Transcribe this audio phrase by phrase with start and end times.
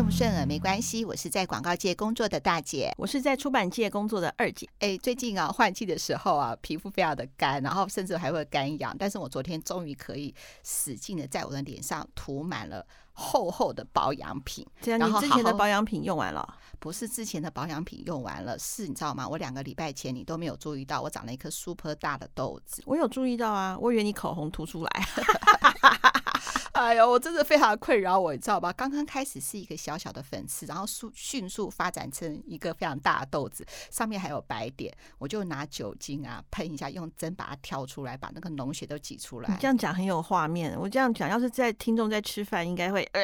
[0.00, 4.66] 顺不顺耳没关系，我是在广告界工作的大姐，我是在出版界工作的二姐。
[4.78, 8.96] 哎，最近啊，换季的时候啊，皮肤非常的干，然后甚至还会干痒。
[8.98, 10.34] 但是我昨天终于可以
[10.64, 12.82] 使劲的在我的脸上涂满了
[13.12, 14.66] 厚厚的保养品。
[14.80, 16.48] 这样，你之前的保养品用完了？
[16.78, 19.28] 不是之前的保养品用完了，是你知道吗？
[19.28, 22.82] 我两个礼拜前你都没有注意到，我长了一颗 super 大的痘子。
[22.86, 24.90] 我有注意到啊，我以为你口红涂出来。
[26.72, 28.72] 哎呦，我真的非常困扰我，你知道吧？
[28.72, 34.94] 刚刚开始是一个小小的粉刺，然后速迅速发展成一个非常大的豆子，上面还有白点。
[35.18, 39.48] 我就拿酒精啊喷一下，用针把它挑出来，把那个脓血都挤出来。
[39.50, 43.20] 你这样讲很有画面，我这样讲，要是在听众在吃饭，应该会呃。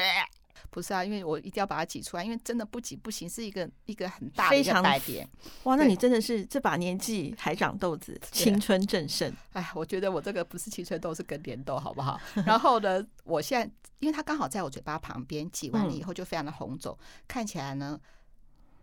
[0.70, 5.28] 不是啊，因为我一定要把它挤出来，因为真的不挤不行，是一个一个很大的一个白点。
[5.64, 9.32] 哇，那你真的是这把年纪还长痘子，青春正盛。
[9.52, 12.20] 哎，我觉得我这个不是青春痘，是更年痘，好不好？
[12.46, 17.98] 然后呢，我现在因为它刚好在我嘴巴旁边，挤完了以后就非常的红肿，嗯、看起来呢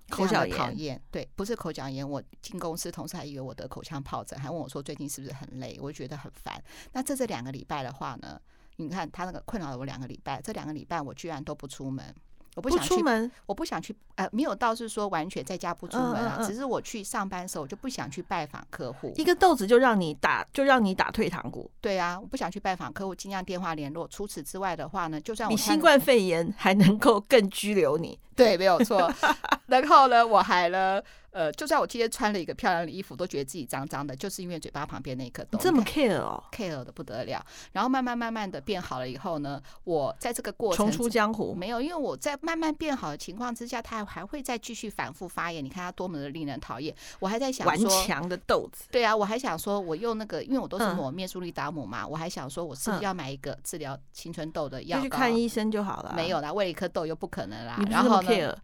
[0.10, 1.02] 口角讨厌。
[1.12, 6.62] 对，不是口角炎，我进公司同事还以为我得口腔疱疹，还问我说最近是不是很累，我就觉得很烦。
[6.92, 8.40] 那这这两个礼拜的话呢？
[8.78, 12.14] 你看他那个困扰了我两个礼拜，这两个礼拜我居然都不出门，
[12.56, 19.14] 我不想去，不出门，我不想去，呃，没有到是说完全在家不出门啊，只是我去上班的时候我就不想去拜访客户。
[19.16, 21.70] 一个豆子就让你打，就让你打退堂鼓。
[21.82, 24.08] 对啊，我不想去拜访客户，尽量电话联络。
[24.08, 29.12] 除此之外的话呢，就算我你新冠肺炎还能够更拘留你， 对，没有错。
[29.68, 31.02] 然后呢，我还呢。
[31.34, 35.58] 呃，就算我今天穿了一个漂亮的衣服，都觉得自己脏脏的，就是因为嘴巴旁边那一颗痘。
[35.60, 37.44] 这么 care 哦，care 的不得了。
[37.72, 45.66] 然后慢慢慢慢的变好了以后呢，我在这个过程重出江湖没有，因为我在慢慢变好的情况之下，它还会再继续反复发炎。
[45.66, 46.96] 你看它多么的令人讨厌。
[47.20, 48.84] 我还在想说，顽强的痘子。
[48.92, 55.04] 对啊，我还想说，我用那个，因为我都是抹面舒利达姆嘛，嗯、我还想说，我是不是要买一个治疗青春痘的药膏？
[55.04, 56.14] 就去看医生就好了。
[56.16, 57.76] 没有啦，为了一颗痘又不可能啦。
[57.80, 57.90] care？
[57.90, 58.58] 然后呢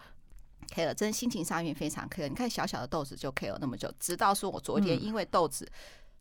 [0.69, 2.28] care 真心情上面非常 care。
[2.28, 5.69] 你看小小的豆子就 care 那么久，直到说我昨天因为豆子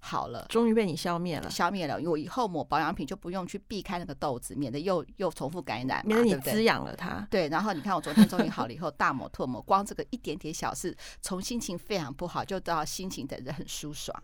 [0.00, 1.98] 好了，终于被你消灭了，消灭了。
[2.08, 7.26] 我以后抹保养品就不用去避开那个豆子，免得又又重复感染，免得你滋养了它。
[7.30, 14.16] 对，然后你看我昨天终于好了以后， 大抹特抹，光这个一点点小事，从心情非常不好，就到心情等着很舒爽。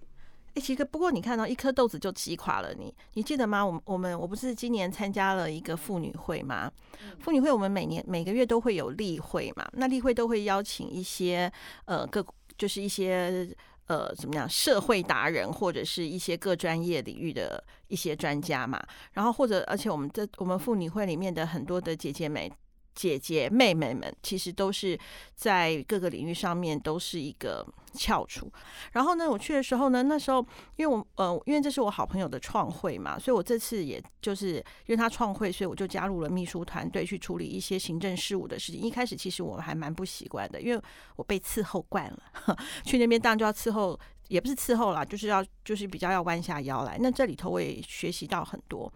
[0.55, 3.65] 哎，其实不过你看到一颗豆子就击垮了你，你记得吗？
[3.65, 6.71] 我们我们我不是今年参加了一个妇女会吗？
[7.19, 11.53] 妇女会我们每年每个月都会有例会嘛，那例会都会邀请一些
[11.87, 12.25] 呃各
[12.57, 13.53] 就是一些
[13.89, 18.81] 呃怎么样社会达人或者是一些各专业领域的一些专家嘛，
[19.15, 22.49] 然后或者而且我们这我们妇女会里面的很多的姐姐们。
[22.95, 24.99] 姐姐妹妹们其实都是
[25.35, 28.51] 在各个领域上面都是一个翘楚。
[28.93, 30.45] 然后呢，我去的时候呢，那时候
[30.77, 38.81] 因为我呃，因为这是我好朋友的创会嘛，所以我这次也就是因为他创会，所以我就加入了秘书团队去处理一些行政事务的事情。
[38.81, 40.81] 一开始其实我还蛮不习惯的，因为
[41.17, 46.97] 我被伺候惯了， 去那边当然就要伺候，也不是伺候啦，就是要就是比较要弯下腰来。
[47.01, 48.93] 那这里头我也学习到很多。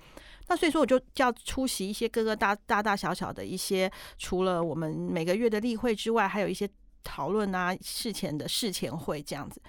[0.49, 6.69] 那所以说，我就叫出席一些各个大大大小小的一些，除了我们每个月的例会之外，还有一些
[7.05, 9.61] 讨论啊，事前的事前会这样子。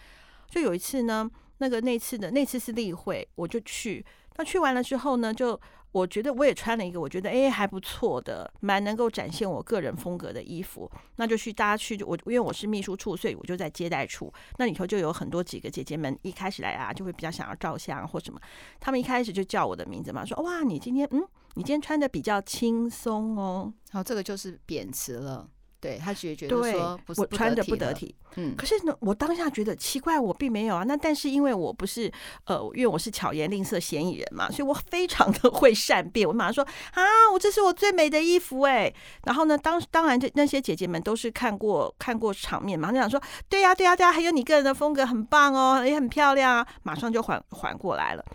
[0.50, 1.30] 就有一次呢，
[1.60, 4.06] 那个那次的那次是例会，我就去。
[4.38, 5.60] 那去完了之后呢，就。
[5.92, 10.90] 我觉得我也穿了一个，我觉得哎还不错的，蛮能够展现我个人风格的衣服。
[11.16, 14.32] 那就去大家去，我因为我是秘书处，所以我就在接待处。
[14.58, 18.40] 那里头就有很多几个姐姐们，一开始来啊，就会比较想要照相或什么。
[18.80, 21.22] 他们一开始就叫我的名字嘛，说哇，你今天嗯，
[21.56, 23.74] 你今天穿的比较轻松哦。
[23.92, 25.50] 然后这个就是贬值了。
[25.82, 30.84] 对他觉觉得说我穿的不得体，嗯，可是呢，我当下觉得奇怪，我并没有啊。
[30.86, 32.12] 那但是因为我不是
[32.46, 36.28] 呃，因为我是巧言令色嫌疑人嘛，所以我非常的会善变。
[36.28, 36.64] 我马上说
[36.94, 38.94] 啊，我这是我最美的衣服哎。
[39.24, 48.26] 然后呢，当当然这那些姐姐们都是看过看过场面嘛，就想说对呀对呀对呀，还有你个人的风格很棒哦，也很漂亮啊，马上就缓缓过来了。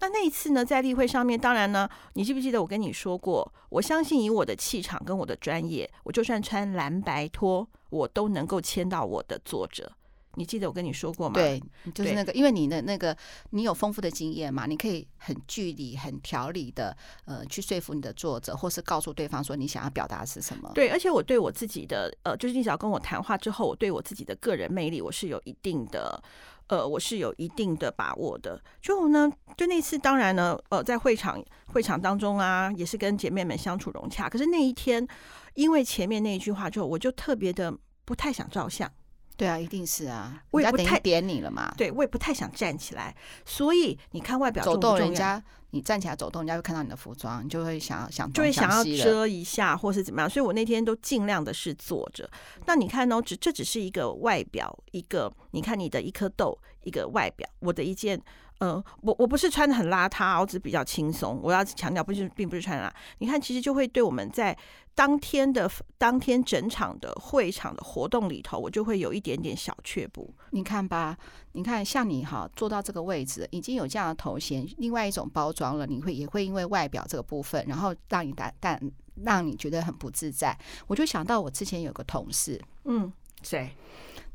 [0.00, 9.90] 那那一次呢，在例会上面，当然呢，你记不记得我跟你说过，我相信以我的气场跟我的专业，我就算穿蓝白拖，我都能够签到我的作者。
[10.36, 11.34] 你记得我跟你说过吗？
[11.34, 11.60] 对，
[11.92, 13.16] 就是那个，因为你的那个，
[13.50, 20.70] 你有丰富的经验嘛，你可以很据理、很条理的，呃，去说服你的作者，或是告诉对方说你想要表达的是什么。
[20.74, 26.22] 对，而且我对我自己的，呃，就是你只要跟我谈话之后，我对我自己的个人魅力，我是有一定的。
[26.68, 28.60] 呃，我是有一定的把握的。
[28.82, 34.28] 就呢，就那次，当然呢，呃，在会场会场当中啊，也是跟姐妹们相处融洽。
[34.28, 35.06] 可是那一天，
[35.54, 37.72] 因为前面那一句话之后，我就特别的
[38.04, 38.90] 不太想照相。
[39.36, 41.72] 对啊，一定是啊，我也不太点你了嘛。
[41.76, 43.14] 对，我也不太想站起来。
[43.44, 44.98] 所以你看外表重不重要？
[44.98, 50.30] 人家你站起来走动，人家会看到你的服装，你就会想要想就会想要遮一下，或是怎么样。
[50.30, 52.28] 所以我那天都尽量的是坐着。
[52.64, 57.46] 那你看哦，只这只是一个外表，一个你看你的一颗痘，一个外表。
[57.58, 58.18] 我的一件，
[58.60, 61.38] 呃，我我不是穿的很邋遢，我只是比较轻松。
[61.42, 62.90] 我要强调，不是并不是穿啦。
[63.18, 64.56] 你看，其实就会对我们在。
[64.96, 70.34] 当天的当天整场的会场的活动里头，我就会有一点点小却步。
[70.52, 71.14] 你看吧，
[71.52, 78.80] 你看像你哈坐到这个位置，已经有这样的头衔，另外一种包装了，你会也会因为外表这个部分，然后让你但但
[79.22, 80.58] 让你觉得很不自在。
[80.86, 83.70] 我就想到我之前有个同事，嗯，谁？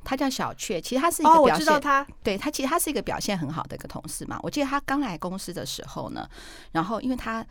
[0.03, 4.39] 他叫小雀，其实他是一个表现，哦、我知道他，对他其实他是一个表现很好的一个同事嘛。
[4.43, 6.29] 我记得他刚来公司的时候呢，
[6.71, 7.43] 然后因为他。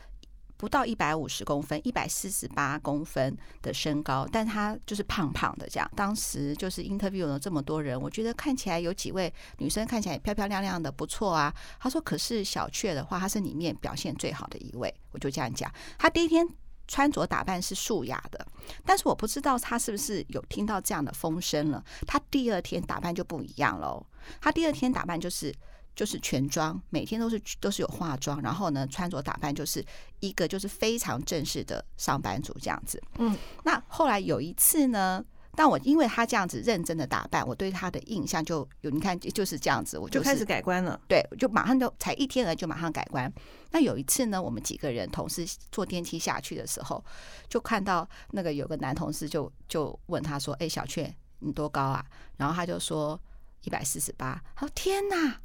[0.60, 5.90] 不到一百五十公分，一百四十八公分的身高，但他就是胖胖的这样。
[5.96, 11.50] 当时就是 interview 了这么多人，我觉得看起来有几位女生看起来漂漂亮亮的，不错啊。
[11.78, 15.72] 他说：“可是小雀的话，她是里面表现最好的一位。”我就这样讲。
[15.98, 16.46] 她第一天
[16.86, 18.46] 穿着打扮是素雅的，
[18.84, 21.82] 但是我不知道他是不是有听到这样的风声了。
[22.06, 24.04] 他第二天打扮就不一样喽。
[24.42, 25.54] 他第二天打扮就是。
[26.00, 29.85] 就是全妆，每天都是都是有化妆，然后呢，穿着打扮就是
[30.20, 32.99] 一个就是非常正式的上班族这样子。
[33.19, 35.23] 嗯，那后来有一次呢，
[35.55, 40.99] 但我因为他这样子认真的打扮，我对他的印象就有，你看就是这样子，我就开始改观了。
[41.06, 43.31] 对，就马上就才一天而已就马上改观。
[43.73, 47.05] 那有一次呢，我们几个人同事坐电梯下去的时候，
[47.47, 52.02] 就看到那个有个男同事就就问他说：“哎，小雀，你多高啊？”
[52.38, 53.20] 然后他就说
[53.64, 55.43] ：“一百四十八。”他说：“天哪！”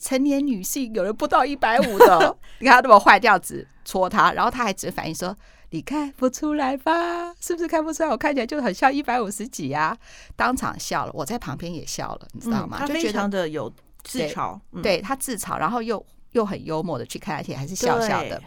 [0.00, 5.36] 成年女性有人不到一百五的， 你看他那么坏这样子戳他，然后他还只反应说
[5.70, 7.34] ：“你看不出来吧？
[7.40, 8.08] 是不是看不出来？
[8.08, 9.96] 我看起来就很像一百五十几啊！”
[10.36, 12.78] 当场笑了，我在旁边也笑了，你知道吗？
[12.78, 13.72] 嗯、他非常的有
[14.02, 18.40] 自嘲，对，对他自嘲，然后又又很幽默的去看，而且还是笑笑的。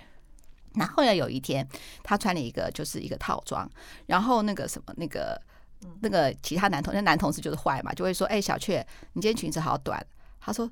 [0.75, 1.67] 然后呢有一天，
[2.01, 3.69] 他穿了一个就是一个套装，
[4.05, 5.39] 然后那个什么那个
[5.99, 10.05] 那个其他男同那男同事就是坏嘛，就会说：“哎，小雀，你今天裙子好短。”
[10.39, 10.69] 他说。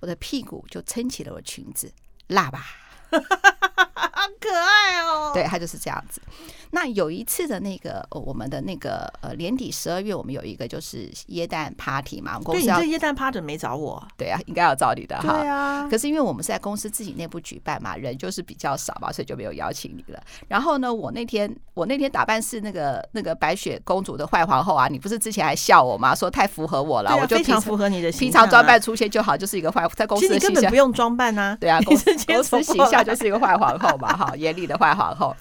[0.00, 1.92] 我的屁股就撑起了我裙子，
[2.28, 2.64] 辣吧？
[4.26, 5.30] 好可爱哦！
[5.32, 6.20] 对，他就是这样子。
[6.72, 12.38] 那有一次的那个，我们的那个呃年底十二月，我们有一个就是耶诞 party 嘛。
[12.40, 14.02] 公司要对，你这耶诞 party 没找我？
[14.16, 15.38] 对啊，应该要找你的哈。
[15.38, 15.86] 对啊。
[15.88, 20.20] 可是因为我们是在公司自己内部举办嘛，人就是比较少嘛，所以就没有邀请你了。
[20.48, 26.14] 然后呢，我那天我那天打扮是那个那个白雪公主的坏皇后啊，你不是之前还笑我吗？
[26.14, 30.52] 说太符合我了，啊、我就非常符合你的平常装扮出现就好，就是一个坏在公司的形象。
[30.52, 31.56] 根本不用装扮啊。
[31.60, 35.34] 对啊， 公司公司形象就是一个坏皇后嘛，哈，严厉的坏皇后。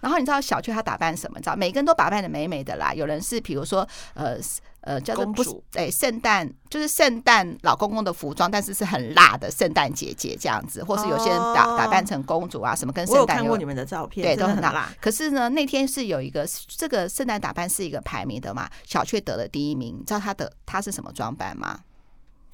[0.00, 1.38] 然后你知道小雀她打扮什么？
[1.38, 2.94] 你知道每个人都打扮的美美的啦。
[2.94, 4.36] 有人是比如说呃
[4.82, 13.22] 呃叫做不是哎圣诞就是圣诞老公公的服装，但是是很辣的圣诞姐姐这样子，或是有些人打打扮成公主啊什么跟圣诞有。
[13.22, 14.70] 我有看过你们的照片，对，都很辣。
[14.70, 14.88] 辣。
[15.00, 19.96] 可是呢，那天是有一个这个圣诞打扮是一个排名的嘛，小雀得了第一名。
[19.98, 21.80] 你知道她的她是什么装扮吗？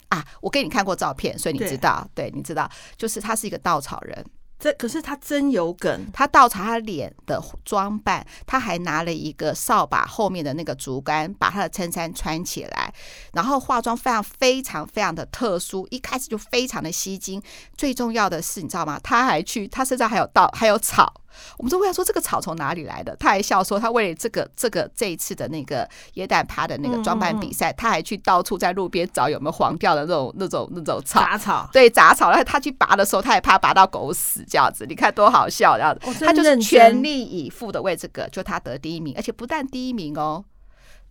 [0.08, 4.24] 啊，我给你看过照片，所以你知道，对，对，你知道，就是她是一个稻草人。
[4.64, 12.90] 这可是他真有梗，他倒查他脸的装扮，他还拿了一个扫把后面的那个竹竿，把他的衬衫穿起来，
[13.34, 17.42] 然后化妆非常非常非常的特殊，一开始就非常的吸睛。
[17.76, 18.98] 最重要的是，你知道吗？
[19.04, 21.12] 他还去，他身上还有稻，还有草。
[21.58, 31.68] 我们就问他说：“这个草从哪里来的？”他还笑说：“他为了这个这个这一次的那个耶诞趴的那个装扮比赛，他还去到处在路边找有没有黄掉的那种那种那种草杂草。
[31.72, 32.30] 对，杂草。
[32.30, 34.84] 然后他去拔的时候，他也怕拔到狗屎这样子。
[34.86, 36.00] 你看多好笑这样子。
[36.08, 40.44] 哦、他就是全力以赴的为这个，就他得第一名，而且不但第一名哦，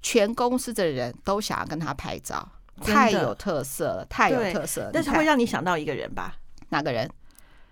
[0.01, 2.47] 全公司的人都想要跟他拍照，
[2.81, 4.89] 太有特色了，太有特色了。
[4.93, 6.35] 但是会让你想到一个人吧？
[6.69, 7.09] 哪个人？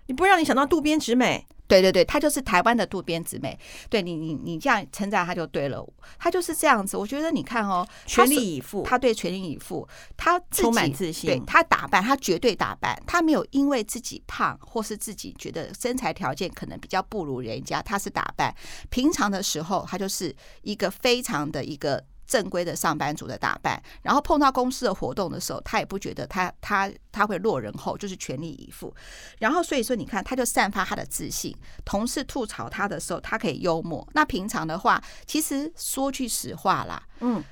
[0.06, 1.46] 你不会让你想到渡边直美？
[1.72, 3.58] 对对对，她就是台湾的渡边直美。
[3.88, 5.82] 对你，你你这样称赞她就对了，
[6.18, 6.98] 她就是这样子。
[6.98, 11.30] 我觉得你看哦，全力以赴，她对全力以赴，她充满自信。
[11.30, 18.54] 对她打扮，她绝对打扮，她没有因为自己胖或是自己觉得身材条件可能比较不如人家，她是打扮。
[18.90, 22.04] 平常的时候，她就是一个非常的一个。
[22.32, 28.94] 正规的上班族的打扮，然后碰到公司的活动的时候，他也不觉得他他他会落人后，就是全力以赴。
[29.38, 31.54] 然后所以说，你看，他就散发他的自信。
[31.84, 34.08] 同事吐槽他的时候，他可以幽默。
[34.14, 37.44] 那平常的话，其实说句实话啦，嗯，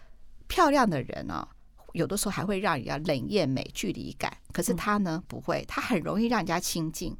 [0.48, 4.34] 漂亮的人呢、哦，有的时候还会让人家冷艳美、距离感。
[4.50, 7.14] 可是他呢，不会，他很容易让人家亲近。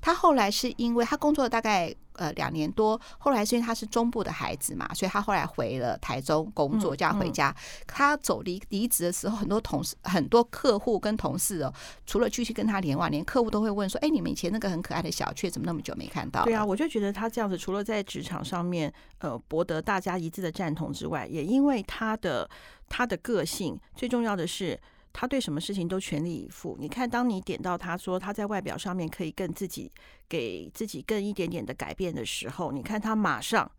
[0.00, 7.54] 他后来是因为他工作了大概呃两年多，后来是因为他是中部的孩子嘛，所以他后来回了台中工作，这样回家。
[7.86, 11.72] 他走离离职的时候，很多同事、很多客户跟同事哦，
[12.06, 22.48] 除了继续跟他联网，连客户都会问说：“哎，你们以前那个很可爱的小雀，怎么那么久没看到？”对啊，我就觉得他这样子，除了在职场上面呃博得大家一致的赞同之外，也因为他的
[22.88, 24.78] 他的个性，最重要的是。
[25.12, 26.76] 他对什么事情都全力以赴。
[26.78, 29.90] 你看，当你点到他说他在外表上面可以更自己
[30.28, 33.70] 给自己更一点点的改变的时候，你看他马上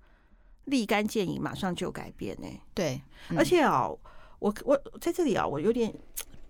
[0.66, 2.48] 立竿见影，马上就改变呢。
[2.74, 3.98] 对，嗯、而且哦，
[4.40, 5.94] 我我在这里啊，我有点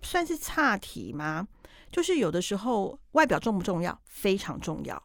[0.02, 1.46] 算是岔题吗？
[1.90, 3.98] 就是有的时候外表重不重要？
[4.06, 5.02] 非常重要。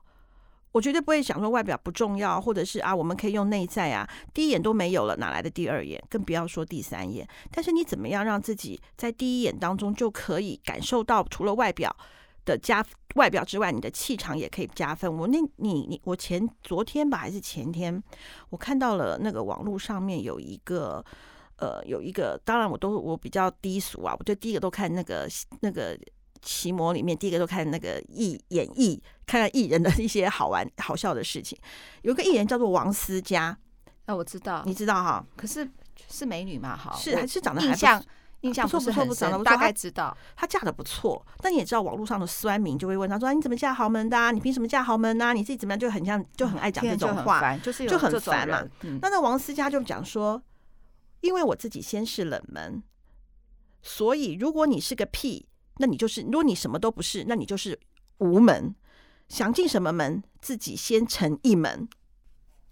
[0.74, 6.00] 我绝对不会想说外表不重要，或者是啊，我们可以用内在啊，第一眼都没有了，哪来的第二眼？
[6.10, 7.28] 更不要说第三眼。
[7.52, 11.96] 但是你怎么样让自己在第一眼当中就可以感受到，除了外表
[12.46, 15.12] 的加外表之外，你的气场也可以加分。
[15.12, 18.04] 我那你你我前昨天吧还是前天，
[18.50, 21.04] 我看到了那个网络上面有一个
[21.56, 25.28] 呃有一个，当然我都我比较低俗啊，我就第一个都看那个
[25.62, 25.98] 那个。
[26.42, 31.58] 奇摩里面第一个都看那个艺演艺，看看艺人的 一些好玩好笑的事情。
[32.02, 33.58] 有个艺人叫做王思佳，
[34.06, 35.26] 那、哦、我知道，你知道哈？
[35.36, 35.70] 可是
[36.10, 36.78] 是美女嘛？
[36.78, 38.04] 哈，是还是长得还印象
[38.42, 41.26] 印象不错不错不错，大概知道她嫁的不错。
[41.40, 44.32] 但你也知道，网络上的酸民就会问她说、啊：“你怎么嫁豪门的、啊？
[44.32, 45.34] 你凭什么嫁豪门呢、啊？
[45.34, 48.64] 你自己怎么样？”就很像就很爱讲这种话，就，就很烦嘛。
[48.82, 50.42] 嗯、那那王思佳就讲说
[51.22, 52.84] ：“因为我自己先是冷门，
[53.82, 55.48] 所以如果你是个屁。”
[55.80, 57.80] 那你就是，如果你什么都不是，那你就是
[58.20, 58.74] 无门。
[59.30, 61.88] 想进什么门，自己先成一门。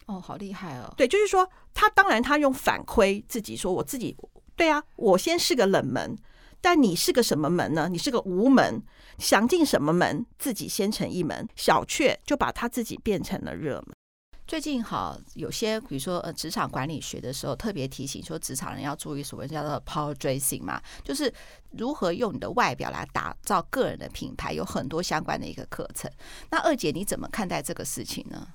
[0.05, 0.93] 哦，好厉害哦！
[0.95, 4.15] 对，就是说，他当然他用反馈自己说，我自己
[4.55, 6.15] 对啊，我先是个冷门，
[6.61, 7.89] 但你是个什么门呢？
[7.91, 8.81] 你是个无门。
[9.17, 11.47] 想进什么门，自己先成一门。
[11.55, 13.95] 小雀就把他自己变成了热门。
[14.47, 21.33] 最近好有些，比如说呃，职场管理学的时候特别提醒说，职场人要注意所谓叫做 power dressing 嘛，就是
[21.71, 26.09] 如何用你的外表来打造个人的品牌，有很多相关的一个课程。
[26.51, 28.47] 那二姐你怎么看待这个事情呢？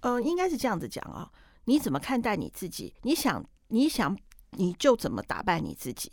[0.00, 1.24] 嗯、应该是这样子讲啊、哦，
[1.64, 2.92] 你怎么看待你自己？
[3.00, 4.14] 你想，你想，
[4.50, 6.12] 你就怎么打扮你自己？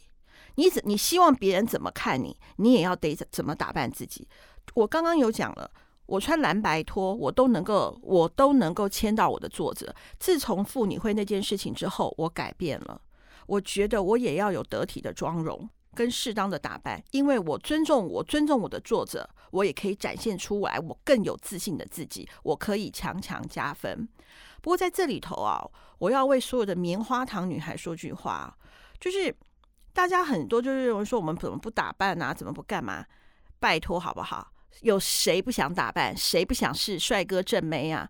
[0.55, 2.37] 你怎你希望别人怎么看你？
[2.55, 4.25] 你也要得怎么打扮自己？
[4.73, 5.69] 我刚刚有讲了。
[6.11, 9.95] 我穿蓝白拖，我都能够，我都能够签到我的作者。
[10.19, 13.01] 自从妇女会那件事情之后，我改变了。
[13.47, 24.05] 我觉得我也要有得体的妆容跟适当的打扮，因为我尊重我尊重我的作者，我也可以展现出来我更有自信的自己，我可以强强加分。
[24.61, 25.65] 不过在这里头啊，
[25.97, 28.53] 我要为所有的棉花糖女孩说句话，
[28.99, 29.33] 就是
[29.93, 33.05] 大家很多就是认为说我们怎么不打扮啊，怎么不干嘛？
[33.61, 34.50] 拜托好不好？
[34.79, 36.15] 有谁不想打扮？
[36.15, 38.09] 谁不想是帅哥正妹啊？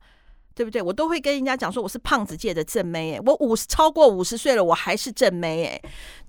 [0.53, 0.81] 对不对？
[0.81, 5.81] 我都会跟人家讲说，我是胖子界的正妹诶，我五十超过五十岁了，我还是正妹诶。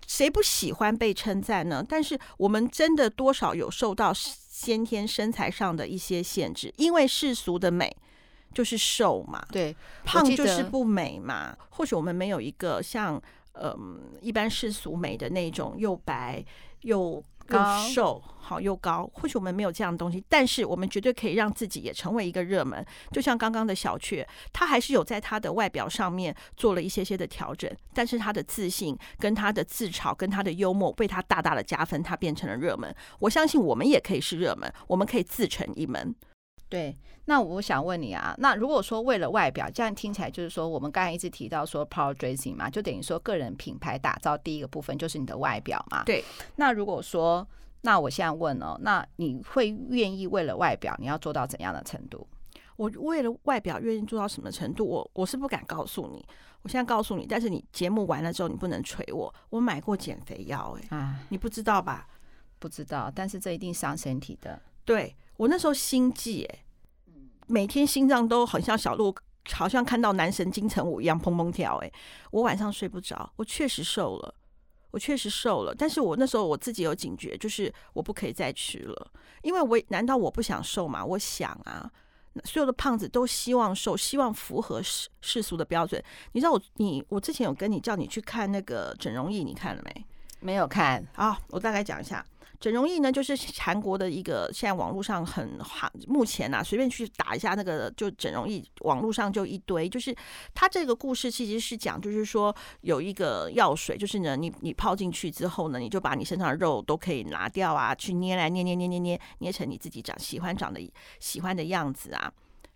[0.07, 1.85] 谁不喜欢被称赞呢？
[1.87, 7.95] 但是我们真的多少有受到先天身材上的一些限制，因为世俗的美
[8.55, 9.75] 就是瘦嘛，对，
[10.05, 11.57] 胖就是不美嘛。
[11.71, 13.21] 或许我们没有一个像
[13.55, 13.79] 嗯、呃、
[14.21, 16.43] 一般世俗美的那种又白
[16.83, 17.23] 又。
[17.53, 22.85] 又瘦好又高，或许我们没有这样的东西，但是我们绝对可以让自己也成为一个热门。
[23.11, 32.95] 就像刚刚的小雀，他还是有在他的外表上面做了一些些的调整，但是他的自信、跟他的自嘲、跟他的幽默，被他大大的加分，他变成了热门。
[33.21, 36.15] 我相信我们也可以是热门，我们可以自成一门。
[36.73, 46.03] 对，那我想问你啊，那如果说为了外表，这样听起来就是说，我们刚才一直提到说 power dressing 嘛，就等于说个人品牌打造第一个部分就是你的外表嘛。
[46.05, 46.25] 对，
[46.57, 47.47] 那如果说，
[47.83, 52.27] 那我现在问哦，那你会愿意为了外表，你要做到怎样的程度？
[52.77, 54.87] 我为了外表愿意做到什么程度？
[54.87, 56.25] 我我是不敢告诉你，
[56.63, 62.09] 我现在告诉你，但是你节目完了之后，你不能锤我，我买过减肥药，哎，啊，你不知道吧？
[62.59, 64.59] 不知道，但是这一定伤身体的。
[64.87, 65.15] 对。
[65.43, 66.65] 我那时候心悸，哎，
[67.49, 69.13] 每天心脏都很像小鹿，
[69.51, 71.93] 好像看到男神金城武一样砰砰跳，哎，
[72.31, 73.29] 我晚上睡不着。
[73.35, 74.33] 我确实瘦了，
[74.93, 79.11] 我确实瘦了，但是我那时候我自己有警觉，就是我不可以再吃了，
[79.43, 81.05] 因为我难道我不想瘦吗？
[81.05, 81.91] 我想啊，
[82.45, 86.01] 所有的胖子都希望瘦，希望符合世世俗的标准。
[86.35, 90.07] 你知道我，你我之前有跟你叫你去看那个整容液，你看了没？
[90.39, 91.05] 没有看。
[91.15, 92.25] 好，我大概讲一下。
[92.63, 99.89] 整容液呢，就是韩国的一个现在网络上很行，目前啊，随便去打一下那个就整容液，网络上就一堆。
[99.89, 100.15] 就是
[100.55, 110.81] 它这个故事其实是讲，就是说有一个药水，就是呢，你你泡进去之后呢，你就把你身上的肉都可以拿掉啊，去捏来捏捏捏捏捏捏成你自己长喜欢长的
[111.19, 112.33] 喜欢的样子啊。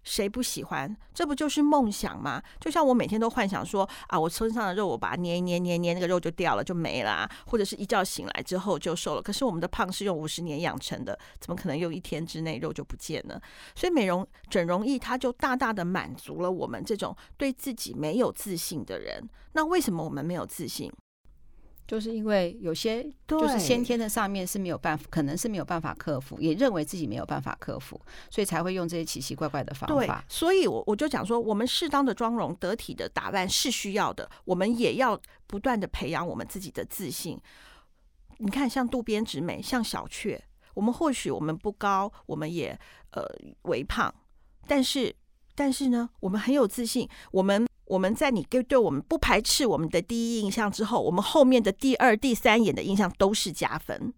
[0.06, 0.96] 谁不喜欢？
[1.12, 2.40] 这不就是梦想吗？
[2.60, 7.28] 就像我每天都幻想说啊，我身上的肉，我把它捏一捏捏捏，那个肉就掉了，就没了。
[7.46, 9.20] 或者是一觉醒来之后就瘦了。
[9.20, 13.40] 可是我们的胖是用五十年养成的，怎么可能用一天之内肉就不见了？
[13.74, 19.28] 所以美容整容液它就大大的满足了我们这种对自己没有自信的人。
[19.54, 20.92] 那为什么我们没有自信？
[21.86, 30.24] 就是因为有些就是先天的上面是没有办法，可能是没有办法克服，也认为自己没有办法克服，所以才会用这些奇奇怪怪的方法。
[30.28, 37.40] 所以我我就讲说，我们适当的妆容、得体的打扮是需要的，我们也要不断的培养我们自己的自信。
[38.38, 40.42] 你看，像渡边直美，像小雀，
[40.74, 42.76] 我们或许我们不高，我们也
[43.12, 43.22] 呃
[43.62, 44.12] 微胖，
[44.66, 45.14] 但是
[45.54, 47.64] 但是呢，我们很有自信，我们。
[47.86, 54.12] 我们在你对对我们不排斥我们的第一印象之后，我们后面的第二、第三眼的印象都是加分。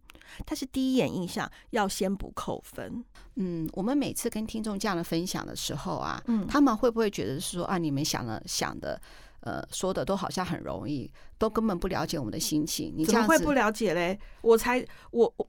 [0.44, 3.02] 但是第一眼印象要先不扣分。
[3.37, 9.00] 嗯，我们每次跟听众这样的分享的时候啊，嗯，他们会不会觉得说啊，你们想的想的，
[9.40, 12.92] 呃，说的都好像很容易，都根本不了解我们的心情？
[12.94, 14.18] 你怎么会不了解嘞？
[14.42, 15.48] 我才我我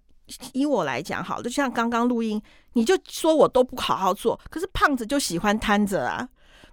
[0.54, 2.42] 以我来讲，好，就像刚刚录音，
[2.74, 6.28] 你就说我都不好好做，可是胖子就喜欢摊着啊。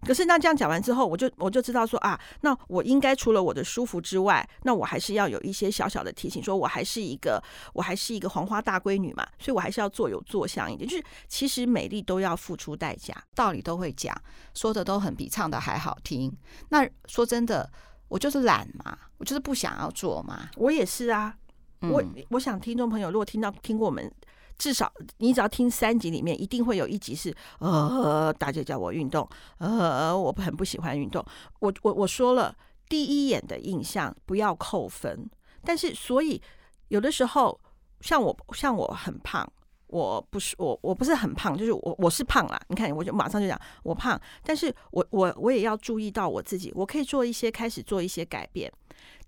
[0.06, 7.42] 可是那这样讲完之后，我就我就知道说啊，那我应该除了我的舒服之外，那我还是要有一些小小的提醒，说我还是一个
[7.74, 10.88] 我还是一个黄花大闺女嘛，所以我还是要做有做相一点。
[10.88, 14.16] 就是其实美丽都要付出代价，道理都会讲，
[14.54, 16.32] 说的都很比唱的还好听。
[16.68, 17.68] 那说真的，
[18.08, 20.48] 我就是懒嘛，我就是不想要做嘛。
[20.56, 21.36] 我也是啊，
[21.80, 24.10] 嗯、我我想听众朋友如果听到听过我们。
[24.58, 31.24] 至少你只要听三集里面，一定会有一集是呃，大姐叫我运动，呃，我很不喜欢运动。
[31.60, 32.54] 我我我说了，
[32.88, 35.28] 第一眼的印象不要扣分。
[35.62, 36.40] 但是所以
[36.88, 37.60] 有的时候，
[38.00, 39.46] 像我像我很胖，
[39.88, 42.60] 我不是我我不是很胖，就是我我是胖啦。
[42.68, 48.72] 你看，我就马上就讲我胖，但是我我我也要注意到我自己，我可以做一些开始做一些改变，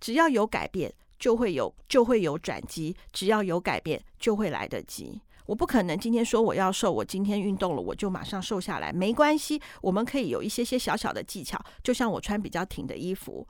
[0.00, 0.92] 只要有改变。
[1.18, 5.20] 就会有就会有转机，只要有改变就会来得及。
[5.46, 11.58] 我不可能今天说我要瘦，我今天运动了我就马上瘦下来，没关系，我们可以有一些些小小的技巧。
[11.82, 13.48] 就像我穿比较挺的衣服，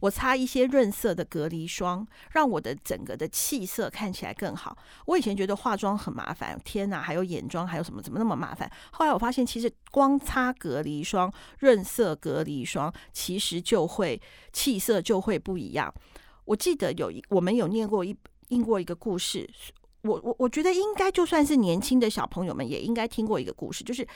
[0.00, 4.76] 我擦一些润色的隔离霜，让我的整个的气色看起来更好。
[5.06, 8.68] 我以前觉得化妆很麻烦，天哪，还有眼妆，还有什么怎么那么麻烦？
[8.90, 14.20] 后来我发现，其实光擦隔离霜、润色隔离霜，其实就会
[14.52, 15.94] 气色就会不一样。
[16.46, 18.16] 我记得有一，我们有念过一，
[18.48, 19.46] 印过一个故事。
[20.02, 24.06] 我我我觉得应该就算是年轻的小朋友们也应该听过一个故事，就是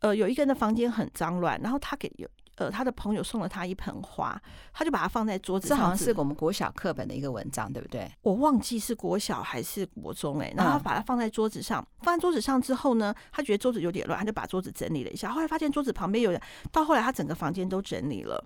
[0.00, 4.40] 呃，有一个人的房间很脏乱，然后他给有呃他的朋友送了他一盆花，
[4.72, 5.76] 他就把它放在桌子上。
[5.76, 8.08] 这好像是我们国小课本的一个文章，对不对？
[8.22, 10.54] 我忘记是国小还是国中哎、欸。
[10.56, 15.32] 然后他把它放在桌子上，放在桌子上之后呢，他觉得桌子有点乱，他就把桌子整理了一下。
[15.32, 16.40] 后来发现桌子旁边有人，
[16.70, 18.44] 到后来他整个房间都整理了。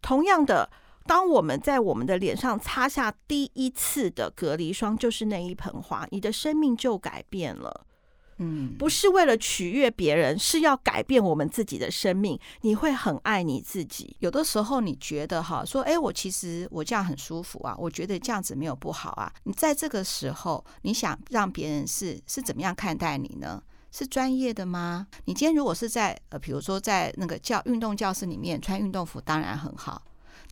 [0.00, 0.66] 同样的。
[1.08, 7.86] 当我们在我们的脸上擦下第一次的隔离霜，就是那一盆花，你的生命就改变了。
[8.40, 12.38] 嗯，不是为了取悦别人，是要改变我们自己的生命。
[12.60, 14.14] 你会很爱你自己。
[14.20, 19.32] 有的时候你觉得哈，说哎，我其实我这样很舒服啊，我觉得这样子没有不好啊。
[19.44, 23.60] 你在这个时候，你想让别人是是怎么样看待你呢？
[23.90, 25.06] 是专业的吗？
[25.24, 30.02] 你今天如果是在呃，比如说在那个教运动教室里面穿运动服，当然很好。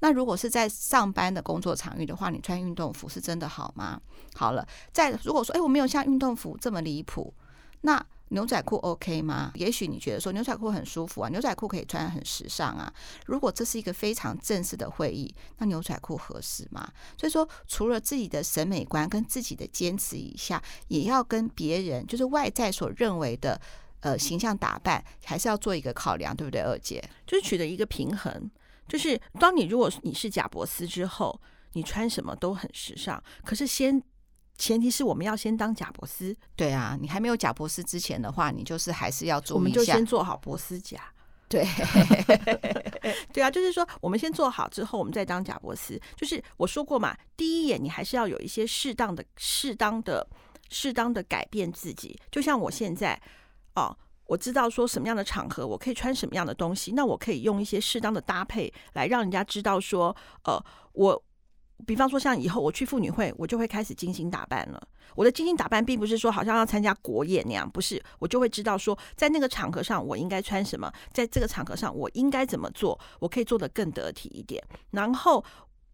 [0.01, 4.01] 那如果是在上班的工作场域的话，你穿运动服是真的好吗？
[4.35, 7.33] 好了，在如果说，哎，我没有像运动服这么离谱，
[7.81, 9.53] 那牛仔裤 OK 吗？
[9.55, 12.93] 也许你觉得说牛仔裤很舒服啊，牛仔裤可以穿很时尚啊。
[13.27, 16.87] 如果这是一个非常正式的会议，那牛仔裤合适吗？
[17.17, 23.61] 所以说，除了自己的审美观跟自己的坚持以下，也要跟别人就是外在所认为的
[24.01, 26.61] 呃形象打扮，还是要做一个考量，对不对？
[26.61, 28.51] 二姐就是取得一个平衡。
[28.89, 31.41] 就是当你如果你是贾伯斯之后，
[31.73, 33.23] 你穿什么都很时尚。
[33.45, 34.03] 可是先
[34.57, 36.35] 前提是我们要先当贾伯斯。
[36.55, 39.57] 对啊，你还没有贾伯斯之前的话，你就是还是要做。
[39.57, 40.99] 我们就先做好博斯贾。
[41.49, 41.65] 对，
[43.33, 46.01] 对啊，就是说我们先做好之后，我们再当贾伯斯。
[46.17, 50.27] 就是我说过嘛，第一眼你还是要有一些适当的、适当的、
[50.71, 52.19] 适当的改变自己。
[52.31, 53.21] 就像我现在
[53.75, 53.97] 哦。
[54.27, 60.61] 我知道说什么样的场合我可以穿什么样的东西，那我可以用一些适当的搭配来让人家知道说，呃，
[60.93, 61.23] 我
[61.87, 64.89] 比方说像以后我去妇女会，我就会开始精心打扮了。
[65.15, 75.45] 我的精心打扮并不是说好像要参加国宴那样，不是，我就会知道说在那个场合上我应该穿什么，在这个场合上我应该怎么做，我可以做得更得体一点，然后。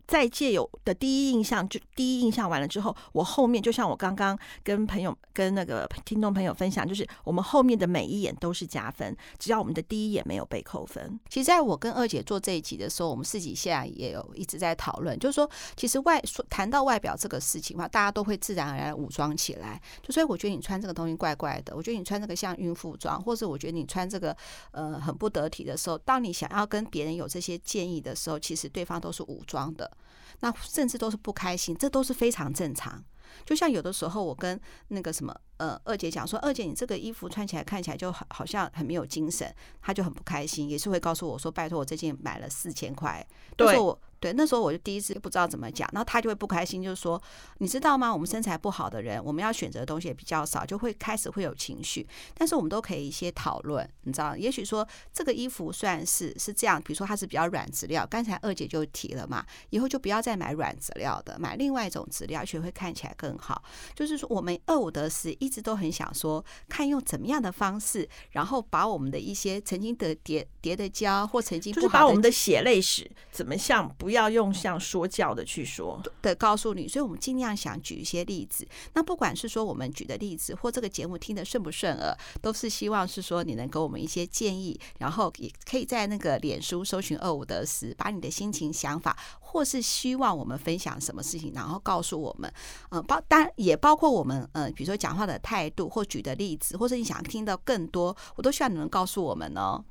[0.07, 11.19] 再借有的第一印象，就第一印象完了之后，我后面就像我刚刚跟朋友、跟那个听众朋友分享，就是我们后面的每一眼都是加分，只要我们的第一眼没有被扣分。
[11.31, 19.81] 其实，在我跟二姐做这一集的时候，我们自己现在也有一直在讨论，就是说，其实外说谈到外表这个事情的话，大家都会自然而然武装起来。
[20.03, 24.37] 就所以，我觉得你穿这个东西怪怪的，我觉得你穿这个像孕妇装，或者我觉得你穿这个
[24.73, 29.91] 呃很不得体的时候，当你想要跟别人有这些建议的时候，其实对方都是武装的。
[30.41, 33.03] 那甚至都是不开心，这都是非常正常。
[33.47, 43.27] 就像有的时候，我跟那个什么呃二姐讲说，二姐你这个衣服穿起来看起来就好好像很没有精神，她就很不开心，也是会告诉我说，拜托我最近买了四千块，
[43.57, 43.77] 对。
[44.23, 47.21] 对，那时候我就第一次不知道怎么讲，然后他就会不开心，就是说，
[47.59, 48.13] 你知道吗？
[48.13, 52.07] 我们身材不好的人，我们要选择的东西也比较少，就会开始会有情绪。
[52.33, 63.61] 但是我们都可以一些讨论，你知道，也许说这个衣服算是是这样，比如说它是比较软质料，刚才二姐就提了嘛，以后就不要再买软质料的，买另外一种质料，而且会看起来更好。
[63.93, 74.12] 就是说，我们二五得十一直都很想说，看用怎么样的方式，然后把我们的一些曾经的叠叠的胶或曾经就是把我们的血泪史怎么像不。
[74.13, 78.69] 不要用像说教的去说的告诉你，所以我们尽量想举一些例子。
[78.93, 92.53] 那不管是说我们举的例子，或这个节目听得顺不顺耳，都是希望是说你能给我们一些建议，然后也可以在那个脸书搜寻二五得十，把你的心情、想法，或是希望我们分享什么事情，然后告诉我们。
[92.91, 99.83] 嗯，包当然也包括我们，嗯，比如说讲话的态度，或举的例子，或者你想听到更多，我都希望你能告诉我们哦。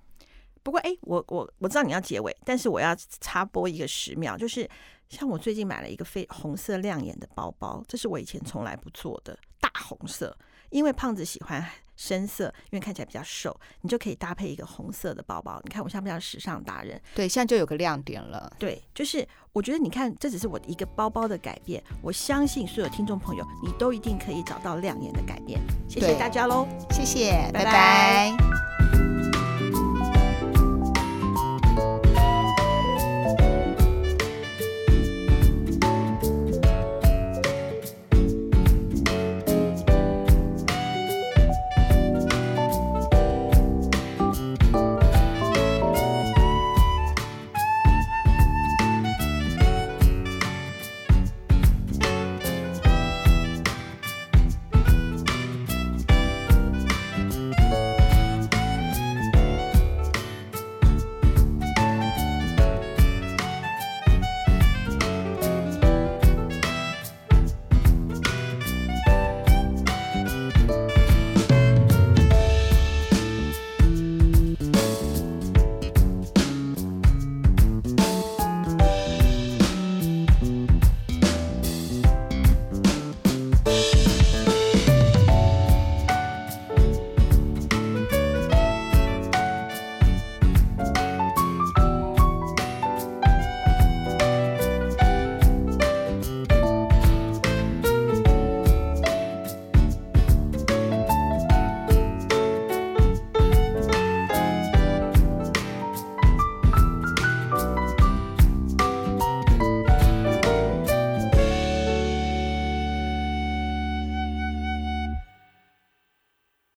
[0.64, 4.70] 不过，哎，我我我知道你要结尾，但是我要插播一个十秒，就是
[5.10, 10.38] 像我最近买了一个非红色亮眼的包包，这是我以前从来不做的大红色，
[10.70, 11.66] 因为胖子喜欢
[11.98, 15.60] 深色，因为看起来比较瘦，你就可以搭配一个红色的包包。
[15.64, 17.02] 你看我像不像时尚达人？
[17.16, 18.52] 对，现在就有个亮点了。
[18.60, 25.60] 对，就是我觉得你看，这只是我一个包包的改变，我相信所有听众朋友，你都一定可以找到亮眼的改变。
[25.90, 27.66] 谢谢大家喽，谢谢，拜拜。
[27.66, 29.21] 拜拜。